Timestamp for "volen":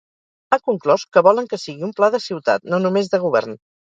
1.27-1.49